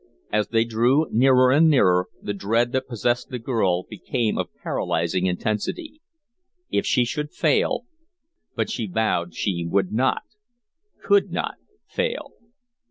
As 0.31 0.47
they 0.47 0.63
drew 0.65 1.05
nearer 1.11 1.51
and 1.51 1.69
nearer, 1.69 2.07
the 2.19 2.33
dread 2.33 2.71
that 2.71 2.87
possessed 2.87 3.29
the 3.29 3.37
girl 3.37 3.83
became 3.83 4.35
of 4.35 4.49
paralyzing 4.63 5.27
intensity. 5.27 6.01
If 6.71 6.87
she 6.87 7.05
should 7.05 7.31
fail 7.31 7.85
but 8.55 8.67
she 8.67 8.87
vowed 8.87 9.35
she 9.35 9.63
would 9.69 9.91
not, 9.91 10.23
could 11.03 11.29
not, 11.29 11.57
fail. 11.87 12.31